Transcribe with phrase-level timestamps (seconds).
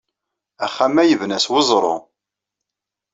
[0.65, 1.95] Axxam-a yebna s weẓru.